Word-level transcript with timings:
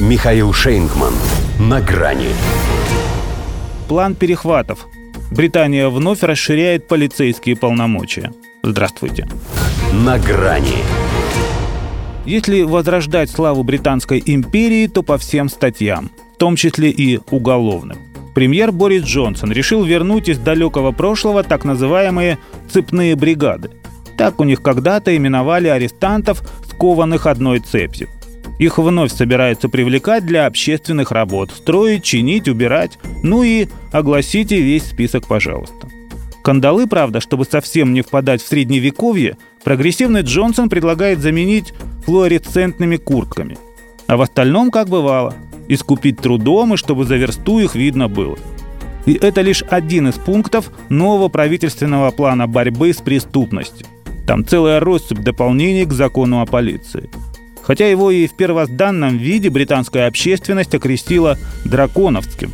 Михаил 0.00 0.54
Шейнгман. 0.54 1.12
На 1.58 1.82
грани. 1.82 2.28
План 3.86 4.14
перехватов. 4.14 4.88
Британия 5.30 5.90
вновь 5.90 6.22
расширяет 6.22 6.88
полицейские 6.88 7.54
полномочия. 7.54 8.32
Здравствуйте. 8.62 9.28
На 9.92 10.18
грани. 10.18 10.78
Если 12.24 12.62
возрождать 12.62 13.28
славу 13.28 13.62
Британской 13.62 14.22
империи, 14.24 14.86
то 14.86 15.02
по 15.02 15.18
всем 15.18 15.50
статьям, 15.50 16.10
в 16.34 16.38
том 16.38 16.56
числе 16.56 16.88
и 16.88 17.20
уголовным. 17.30 17.98
Премьер 18.34 18.72
Борис 18.72 19.04
Джонсон 19.04 19.52
решил 19.52 19.84
вернуть 19.84 20.30
из 20.30 20.38
далекого 20.38 20.92
прошлого 20.92 21.42
так 21.42 21.66
называемые 21.66 22.38
«цепные 22.72 23.16
бригады». 23.16 23.70
Так 24.16 24.40
у 24.40 24.44
них 24.44 24.62
когда-то 24.62 25.14
именовали 25.14 25.68
арестантов, 25.68 26.42
скованных 26.70 27.26
одной 27.26 27.58
цепью. 27.58 28.08
Их 28.60 28.76
вновь 28.76 29.10
собираются 29.10 29.70
привлекать 29.70 30.26
для 30.26 30.44
общественных 30.44 31.12
работ, 31.12 31.50
строить, 31.50 32.04
чинить, 32.04 32.46
убирать, 32.46 32.98
ну 33.22 33.42
и 33.42 33.68
огласите 33.90 34.60
весь 34.60 34.84
список, 34.84 35.26
пожалуйста. 35.26 35.88
Кандалы, 36.44 36.86
правда, 36.86 37.20
чтобы 37.20 37.46
совсем 37.46 37.94
не 37.94 38.02
впадать 38.02 38.42
в 38.42 38.46
средневековье, 38.46 39.38
прогрессивный 39.64 40.20
Джонсон 40.20 40.68
предлагает 40.68 41.20
заменить 41.20 41.72
флуоресцентными 42.04 42.96
куртками. 42.96 43.56
А 44.06 44.18
в 44.18 44.20
остальном, 44.20 44.70
как 44.70 44.90
бывало, 44.90 45.34
искупить 45.68 46.18
трудом 46.18 46.74
и 46.74 46.76
чтобы 46.76 47.06
за 47.06 47.16
версту 47.16 47.60
их 47.60 47.74
видно 47.74 48.08
было. 48.08 48.36
И 49.06 49.14
это 49.14 49.40
лишь 49.40 49.64
один 49.70 50.08
из 50.08 50.16
пунктов 50.16 50.70
нового 50.90 51.28
правительственного 51.28 52.10
плана 52.10 52.46
борьбы 52.46 52.92
с 52.92 52.98
преступностью. 52.98 53.86
Там 54.26 54.44
целая 54.44 54.80
россыпь 54.80 55.20
дополнений 55.20 55.86
к 55.86 55.94
закону 55.94 56.42
о 56.42 56.46
полиции– 56.46 57.08
хотя 57.62 57.88
его 57.88 58.10
и 58.10 58.26
в 58.26 58.36
первозданном 58.36 59.18
виде 59.18 59.50
британская 59.50 60.06
общественность 60.06 60.74
окрестила 60.74 61.38
драконовским. 61.64 62.52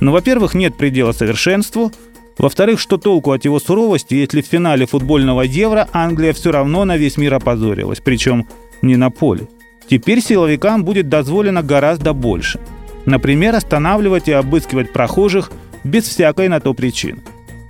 Но, 0.00 0.12
во-первых, 0.12 0.54
нет 0.54 0.76
предела 0.76 1.12
совершенству, 1.12 1.92
во-вторых, 2.38 2.80
что 2.80 2.96
толку 2.96 3.32
от 3.32 3.44
его 3.44 3.60
суровости, 3.60 4.14
если 4.14 4.42
в 4.42 4.46
финале 4.46 4.86
футбольного 4.86 5.42
Евро 5.42 5.88
Англия 5.92 6.32
все 6.32 6.50
равно 6.50 6.84
на 6.84 6.96
весь 6.96 7.16
мир 7.16 7.34
опозорилась, 7.34 8.00
причем 8.00 8.46
не 8.80 8.96
на 8.96 9.10
поле. 9.10 9.48
Теперь 9.88 10.20
силовикам 10.20 10.84
будет 10.84 11.08
дозволено 11.08 11.62
гораздо 11.62 12.12
больше. 12.12 12.58
Например, 13.04 13.54
останавливать 13.54 14.28
и 14.28 14.32
обыскивать 14.32 14.92
прохожих 14.92 15.50
без 15.84 16.04
всякой 16.04 16.48
на 16.48 16.60
то 16.60 16.72
причины. 16.72 17.20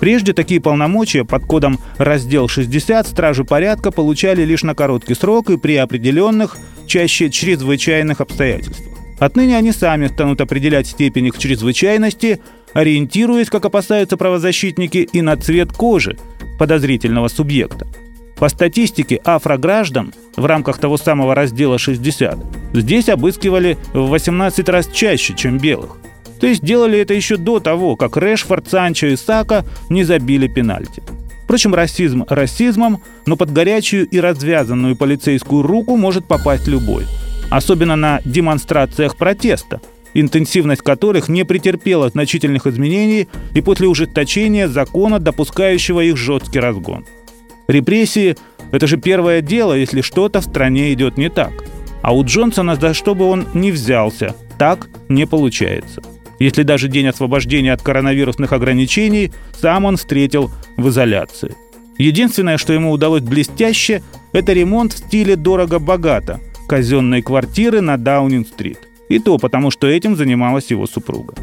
Прежде 0.00 0.32
такие 0.32 0.60
полномочия 0.60 1.24
под 1.24 1.44
кодом 1.44 1.78
«Раздел 1.98 2.46
60» 2.46 3.06
стражи 3.06 3.44
порядка 3.44 3.90
получали 3.90 4.42
лишь 4.42 4.62
на 4.62 4.74
короткий 4.74 5.14
срок 5.14 5.50
и 5.50 5.58
при 5.58 5.76
определенных, 5.76 6.56
чаще 6.86 7.30
чрезвычайных 7.30 8.22
обстоятельствах. 8.22 8.98
Отныне 9.18 9.58
они 9.58 9.72
сами 9.72 10.06
станут 10.06 10.40
определять 10.40 10.86
степень 10.86 11.26
их 11.26 11.36
чрезвычайности, 11.36 12.40
ориентируясь, 12.72 13.50
как 13.50 13.66
опасаются 13.66 14.16
правозащитники, 14.16 15.06
и 15.12 15.20
на 15.20 15.36
цвет 15.36 15.72
кожи 15.74 16.16
подозрительного 16.58 17.28
субъекта. 17.28 17.86
По 18.38 18.48
статистике 18.48 19.16
афрограждан 19.16 20.14
в 20.34 20.46
рамках 20.46 20.78
того 20.78 20.96
самого 20.96 21.34
раздела 21.34 21.78
60 21.78 22.38
здесь 22.72 23.10
обыскивали 23.10 23.76
в 23.92 24.08
18 24.08 24.66
раз 24.70 24.88
чаще, 24.90 25.34
чем 25.34 25.58
белых. 25.58 25.98
То 26.40 26.46
есть 26.46 26.64
делали 26.64 26.98
это 26.98 27.12
еще 27.12 27.36
до 27.36 27.60
того, 27.60 27.96
как 27.96 28.16
Решфорд, 28.16 28.68
Санчо 28.68 29.08
и 29.08 29.16
Сака 29.16 29.64
не 29.90 30.04
забили 30.04 30.48
пенальти. 30.48 31.02
Впрочем, 31.44 31.74
расизм 31.74 32.24
расизмом, 32.28 33.02
но 33.26 33.36
под 33.36 33.52
горячую 33.52 34.06
и 34.06 34.18
развязанную 34.18 34.96
полицейскую 34.96 35.62
руку 35.62 35.96
может 35.96 36.26
попасть 36.26 36.66
любой. 36.66 37.06
Особенно 37.50 37.96
на 37.96 38.20
демонстрациях 38.24 39.16
протеста, 39.16 39.80
интенсивность 40.14 40.82
которых 40.82 41.28
не 41.28 41.44
претерпела 41.44 42.08
значительных 42.08 42.66
изменений 42.66 43.28
и 43.54 43.60
после 43.60 43.88
ужесточения 43.88 44.68
закона, 44.68 45.18
допускающего 45.18 46.00
их 46.00 46.16
жесткий 46.16 46.60
разгон. 46.60 47.04
Репрессии– 47.68 48.36
это 48.72 48.86
же 48.86 48.96
первое 48.96 49.42
дело, 49.42 49.74
если 49.74 50.00
что-то 50.00 50.40
в 50.40 50.44
стране 50.44 50.92
идет 50.92 51.18
не 51.18 51.28
так. 51.28 51.52
А 52.02 52.14
у 52.14 52.24
Джонсона 52.24 52.76
за 52.76 52.94
что 52.94 53.14
бы 53.14 53.26
он 53.26 53.46
ни 53.52 53.72
взялся, 53.72 54.34
так 54.56 54.88
не 55.08 55.26
получается 55.26 56.00
если 56.40 56.62
даже 56.62 56.88
день 56.88 57.06
освобождения 57.06 57.72
от 57.72 57.82
коронавирусных 57.82 58.52
ограничений 58.52 59.30
сам 59.60 59.84
он 59.84 59.96
встретил 59.96 60.50
в 60.76 60.88
изоляции. 60.88 61.54
Единственное, 61.98 62.56
что 62.56 62.72
ему 62.72 62.90
удалось 62.90 63.22
блестяще, 63.22 64.02
это 64.32 64.54
ремонт 64.54 64.94
в 64.94 64.98
стиле 64.98 65.36
«дорого-богато» 65.36 66.40
казенной 66.66 67.20
квартиры 67.20 67.80
на 67.80 67.98
Даунинг-стрит. 67.98 68.78
И 69.08 69.18
то 69.18 69.38
потому, 69.38 69.70
что 69.70 69.86
этим 69.86 70.16
занималась 70.16 70.70
его 70.70 70.86
супруга. 70.86 71.34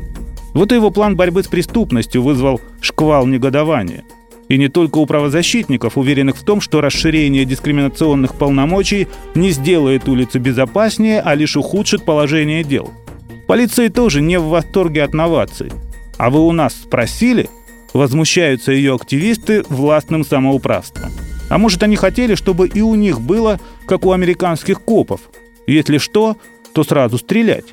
Вот 0.53 0.71
и 0.71 0.75
его 0.75 0.89
план 0.89 1.15
борьбы 1.15 1.43
с 1.43 1.47
преступностью 1.47 2.23
вызвал 2.23 2.59
шквал 2.81 3.27
негодования. 3.27 4.03
И 4.47 4.57
не 4.57 4.69
только 4.69 4.97
у 4.99 5.05
правозащитников, 5.05 5.97
уверенных 5.97 6.37
в 6.37 6.45
том, 6.45 6.61
что 6.61 6.79
расширение 6.79 7.43
дискриминационных 7.43 8.35
полномочий 8.35 9.09
не 9.35 9.51
сделает 9.51 10.07
улицы 10.07 10.39
безопаснее, 10.39 11.21
а 11.21 11.35
лишь 11.35 11.57
ухудшит 11.57 12.03
положение 12.03 12.63
дел– 12.63 12.91
Полиция 13.47 13.89
тоже 13.89 14.21
не 14.21 14.37
в 14.37 14.49
восторге 14.49 15.03
от 15.03 15.13
новаций. 15.13 15.71
А 16.17 16.29
вы 16.29 16.45
у 16.45 16.51
нас 16.51 16.73
спросили? 16.73 17.49
Возмущаются 17.93 18.73
ее 18.73 18.93
активисты 18.93 19.63
властным 19.69 20.25
самоуправством. 20.25 21.09
А 21.49 21.57
может, 21.57 21.81
они 21.81 21.95
хотели, 21.95 22.35
чтобы 22.35 22.67
и 22.67 22.81
у 22.81 22.95
них 22.95 23.21
было, 23.21 23.59
как 23.87 24.05
у 24.05 24.11
американских 24.11 24.81
копов. 24.81 25.21
Если 25.65 25.97
что, 25.97 26.35
то 26.73 26.83
сразу 26.83 27.17
стрелять. 27.17 27.65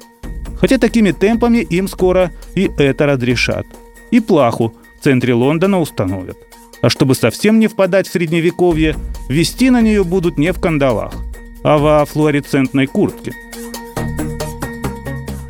Хотя 0.61 0.79
такими 0.79 1.11
темпами 1.11 1.59
им 1.59 1.89
скоро 1.89 2.31
и 2.55 2.71
это 2.79 3.07
разрешат. 3.07 3.67
И 4.13 4.21
плаху 4.21 4.75
в 5.01 5.05
центре 5.05 5.35
Лондона 5.35 5.81
установят. 5.81 6.39
А 6.83 6.89
чтобы 6.89 7.17
совсем 7.17 7.59
не 7.59 7.67
впадать 7.67 8.07
в 8.07 8.13
средневековье, 8.13 8.95
вести 9.29 9.71
на 9.71 9.81
нее 9.81 10.05
будут 10.05 10.39
не 10.39 10.53
в 10.53 10.61
кандалах, 10.61 11.15
а 11.65 11.79
во 11.79 12.05
флуоресцентной 12.05 12.87
куртке– 12.87 13.33